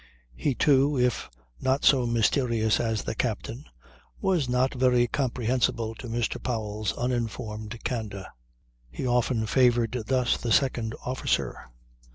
He, 0.35 0.55
too, 0.55 0.97
if 0.97 1.29
not 1.59 1.85
so 1.85 2.07
mysterious 2.07 2.79
as 2.79 3.03
the 3.03 3.13
captain, 3.13 3.65
was 4.19 4.49
not 4.49 4.73
very 4.73 5.05
comprehensible 5.07 5.93
to 5.93 6.07
Mr. 6.09 6.41
Powell's 6.41 6.91
uninformed 6.93 7.77
candour. 7.83 8.25
He 8.89 9.05
often 9.05 9.45
favoured 9.45 10.05
thus 10.07 10.37
the 10.37 10.51
second 10.51 10.95
officer. 11.05 11.67